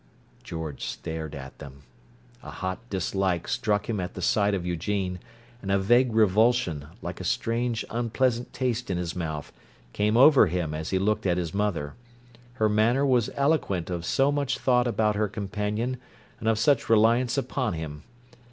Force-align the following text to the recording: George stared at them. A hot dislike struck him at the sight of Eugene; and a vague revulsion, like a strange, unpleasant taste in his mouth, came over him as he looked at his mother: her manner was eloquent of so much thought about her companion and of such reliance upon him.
George 0.43 0.83
stared 0.87 1.35
at 1.35 1.59
them. 1.59 1.83
A 2.41 2.49
hot 2.49 2.79
dislike 2.89 3.47
struck 3.47 3.87
him 3.87 3.99
at 3.99 4.15
the 4.15 4.21
sight 4.23 4.55
of 4.55 4.65
Eugene; 4.65 5.19
and 5.61 5.71
a 5.71 5.77
vague 5.77 6.15
revulsion, 6.15 6.87
like 7.03 7.21
a 7.21 7.23
strange, 7.23 7.85
unpleasant 7.91 8.51
taste 8.51 8.89
in 8.89 8.97
his 8.97 9.15
mouth, 9.15 9.53
came 9.93 10.17
over 10.17 10.47
him 10.47 10.73
as 10.73 10.89
he 10.89 10.97
looked 10.97 11.27
at 11.27 11.37
his 11.37 11.53
mother: 11.53 11.93
her 12.53 12.67
manner 12.67 13.05
was 13.05 13.29
eloquent 13.35 13.91
of 13.91 14.03
so 14.03 14.31
much 14.31 14.57
thought 14.57 14.87
about 14.87 15.15
her 15.15 15.27
companion 15.27 15.97
and 16.39 16.49
of 16.49 16.57
such 16.57 16.89
reliance 16.89 17.37
upon 17.37 17.73
him. 17.73 18.01